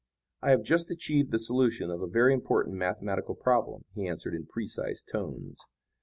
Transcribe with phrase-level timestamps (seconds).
[0.41, 4.47] "I have just achieved the solution of a very important mathematical problem," he answered in
[4.47, 5.63] precise tones.